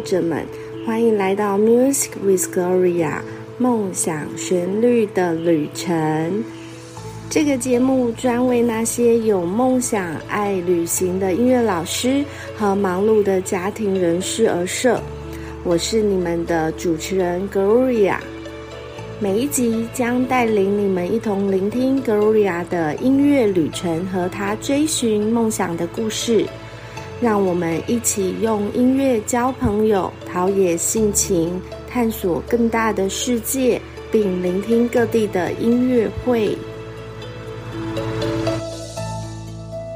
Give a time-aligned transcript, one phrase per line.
[0.00, 0.44] 者们，
[0.86, 3.20] 欢迎来到 Music with Gloria
[3.58, 6.44] 梦想旋律的旅程。
[7.28, 12.24] 这个节目专为那些有梦想、爱旅行的音乐老师
[12.56, 15.00] 和忙碌的家庭人士而设。
[15.62, 18.16] 我是你们的主持人 Gloria。
[19.20, 26.46] 每一集将带领你们一同聆听 Gloria 的音乐旅程和她追寻梦想的故事。
[27.20, 33.78] 让我们一起用音乐交朋友，陶冶性情，探索更大的世界，
[34.10, 36.56] 并聆听各地的音乐会。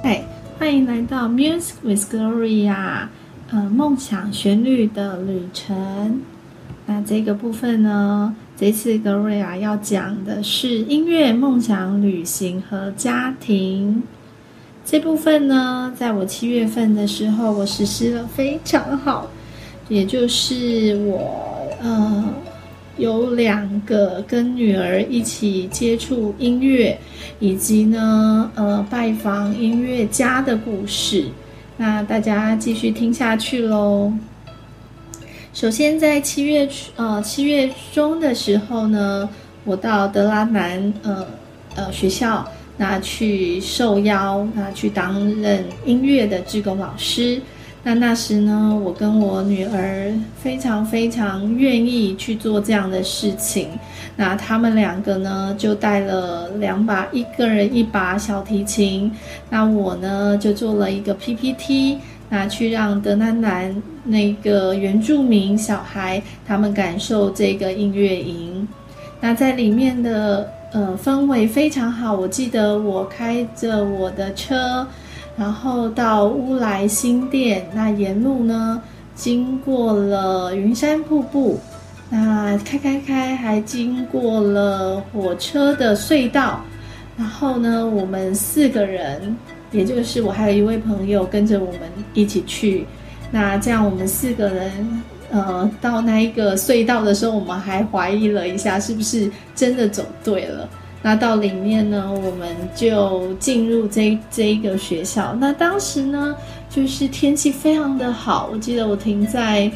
[0.00, 0.22] 嗨，
[0.60, 3.08] 欢迎来到 Music with Gloria，
[3.50, 6.22] 呃，梦想旋律的旅程。
[6.86, 14.04] 那这个部分呢，这次 Gloria 要讲的是音乐、梦想、旅行和家庭。
[14.90, 19.30] 这部分呢，在我七月份的时候，我实施了非常好，
[19.86, 22.24] 也就是我呃
[22.96, 26.98] 有两个跟女儿一起接触音乐，
[27.38, 31.26] 以及呢呃拜访音乐家的故事。
[31.76, 34.10] 那大家继续听下去喽。
[35.52, 36.66] 首先在七月
[36.96, 39.28] 呃七月中的时候呢，
[39.64, 41.26] 我到德拉南呃
[41.74, 42.48] 呃学校。
[42.80, 45.12] 那去受邀，那去担
[45.42, 47.40] 任音乐的志工老师。
[47.82, 53.68] 那那时呢，我跟我女儿非常非常愿意去做这样的事情。
[54.16, 59.10] 那他们两个呢，就带了两把，一个人一把小提琴。
[59.50, 68.68] 那我呢，就做了一个 PPT，那去让德南南那个原住民小孩他们感受这个音乐营。
[69.20, 70.48] 那在里面的。
[70.72, 72.12] 呃，氛围非常好。
[72.12, 74.86] 我记得我开着我的车，
[75.36, 77.66] 然后到乌来新店。
[77.72, 78.82] 那沿路呢，
[79.14, 81.58] 经过了云山瀑布，
[82.10, 86.60] 那开开开，还经过了火车的隧道。
[87.16, 89.34] 然后呢，我们四个人，
[89.72, 91.80] 也就是我还有一位朋友跟着我们
[92.12, 92.86] 一起去。
[93.30, 95.02] 那这样我们四个人。
[95.30, 100.68] 呃，到那一个隧道的时候，我们还怀疑了一下，是不是真的走对了。
[101.00, 105.32] 那到里面呢，我们就进入这这一个学校。
[105.38, 106.34] 那当时呢，
[106.68, 108.50] 就是天气非常的好。
[108.52, 109.70] 我记得我停在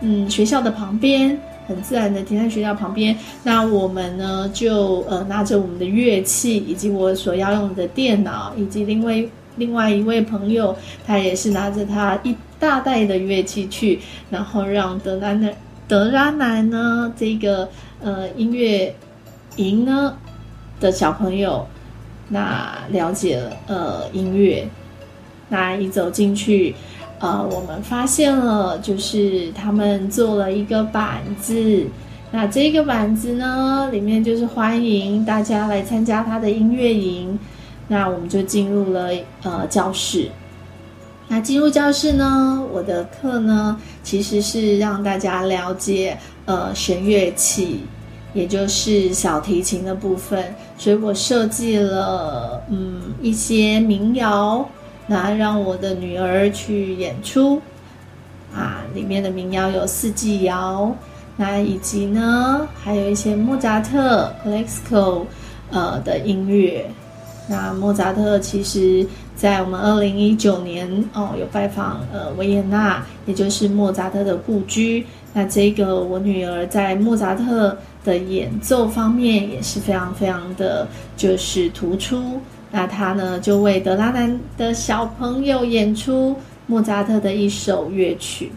[0.00, 1.36] 嗯学校的旁边，
[1.66, 3.16] 很自然的停在学校旁边。
[3.42, 9.20] 那我们呢，就呃拿着我们的乐器，以及我所要用的电脑，以及另外
[9.58, 10.74] 另外一位朋友，
[11.06, 12.34] 他也是拿着他一。
[12.60, 15.54] 大袋的乐器去，然后让德拉南
[15.86, 17.68] 德拉南呢这个
[18.02, 18.92] 呃音乐
[19.54, 20.12] 营呢
[20.80, 21.64] 的小朋友，
[22.28, 24.68] 那了解了呃音乐，
[25.48, 26.74] 那一走进去，
[27.20, 31.86] 呃我们发现了就是他们做了一个板子，
[32.32, 37.38] 那这个板子呢里面就是欢迎大家来参加他的音乐营，
[37.88, 39.10] 那我们就进入了
[39.42, 40.30] 呃教室。
[41.30, 46.16] 那进入教室呢，我的课呢，其实是让大家了解
[46.46, 47.80] 呃弦乐器，
[48.32, 50.54] 也就是小提琴的部分。
[50.78, 54.66] 所以我设计了嗯一些民谣，
[55.06, 57.60] 那让我的女儿去演出
[58.54, 58.82] 啊。
[58.94, 60.90] 里面的民谣有四季谣，
[61.36, 65.26] 那以及呢还有一些莫扎特 Classical
[65.70, 66.90] 呃的音乐。
[67.48, 69.06] 那莫扎特其实。
[69.38, 75.06] 在我们二零一九年哦，有拜访呃维也纳，也就是莫扎特的故居。
[75.32, 82.40] 那这个我女儿在莫扎特的演奏方面也是非常非常的就是突出。
[82.72, 86.34] 那她呢就为德拉南的小朋友演出
[86.66, 88.50] 莫扎特的一首乐曲。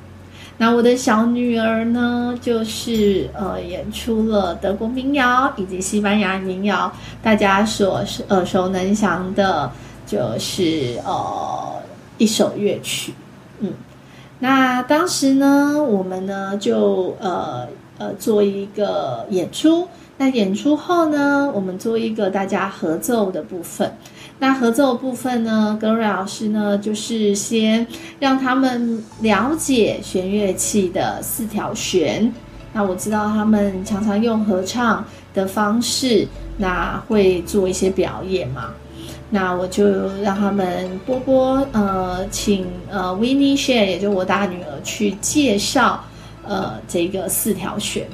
[0.62, 9.72] 那我的小女儿呢就是呃演出了德国民谣以及西班牙民谣，大家所耳熟能详的。
[10.04, 11.82] 就是呃
[12.18, 13.14] 一首乐曲，
[13.62, 13.72] 嗯，
[14.40, 17.66] 那当时呢，我们呢就呃
[17.98, 19.88] 呃做一个演出。
[20.22, 23.92] 那演出后呢，我们做一个大家合奏的部分。
[24.38, 27.88] 那合奏部分呢，格瑞老师呢就是先
[28.20, 32.32] 让他们了解弦乐器的四条弦。
[32.72, 35.04] 那我知道他们常常用合唱
[35.34, 36.28] 的方式，
[36.58, 38.66] 那会做一些表演嘛。
[39.32, 46.04] 那我就让他们波波呃，请呃 Winnie Share，也就我大女儿去介绍
[46.48, 48.06] 呃这个四条弦，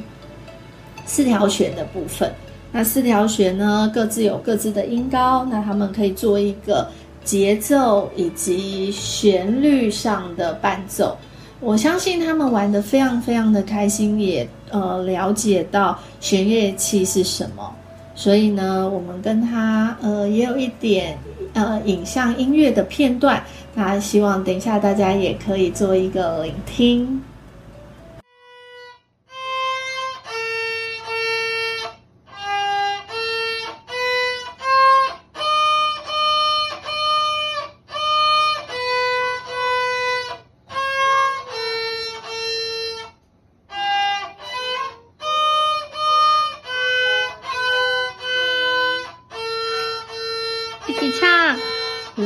[1.07, 2.31] 四条弦的部分。
[2.71, 6.87] 那四条弦呢，各自有各自的音高，那他们可以做一个
[7.23, 11.17] 节奏以及旋律上的伴奏。
[11.59, 17.73] 我相信他们玩得非常非常的开心，也呃了解到弦乐器是什么。
[18.13, 21.17] 所以呢，我们跟他呃也有一点
[21.53, 23.41] 呃影像音乐的片段，
[23.73, 27.21] 那希望等一下大家也可以做一个聆听。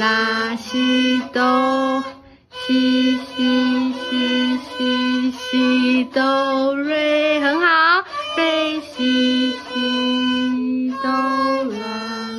[0.01, 2.03] 拉西哆
[2.49, 8.03] 西西西西西哆瑞，很好，
[8.35, 11.85] 瑞西西哆啦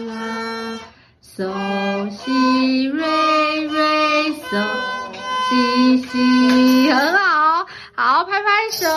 [0.09, 0.81] 啦，
[1.23, 3.07] 嗦西瑞
[3.67, 4.61] 瑞嗦
[5.49, 7.65] 西西，很好，
[7.95, 8.89] 好，拍拍手。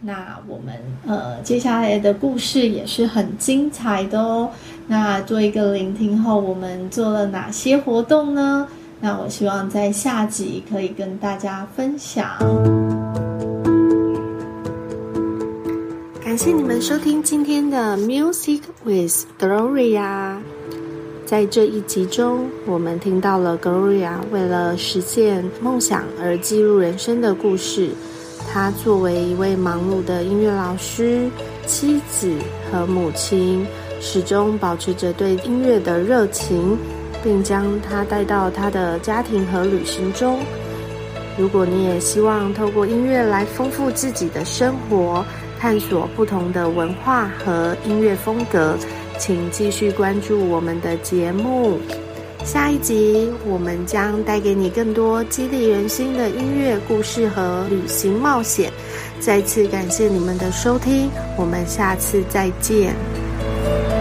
[0.00, 0.74] 那我们
[1.06, 4.50] 呃接下来的故事也是很精彩的哦。
[4.88, 8.66] 那做一个聆听后，我们做了哪些活动呢？
[9.00, 12.26] 那我希望在下集可以跟大家分享。
[16.24, 20.36] 感谢你们收听今天的 Music with Gloria。
[21.24, 27.90] 在这一集中，我们听到了 Gloria 为了实现梦想而记录人生的故事。
[28.48, 31.28] 她作为一位忙碌的音乐老师、
[31.66, 32.32] 妻子
[32.70, 33.66] 和母亲，
[34.00, 36.76] 始终保持着对音乐的热情，
[37.22, 40.38] 并将它带到他的家庭和旅行中。
[41.38, 45.24] 如果你也希望透过音乐来丰富自己的生活，
[45.58, 48.76] 探索不同的文化和音乐风格，
[49.18, 51.78] 请继续关注我们的节目。
[52.44, 58.70] 下一集我们将带给你更多激励人心的音乐故事和旅行冒险。
[59.18, 62.94] 再次感谢你们的收听，我们下次再见。
[63.66, 63.95] Bye.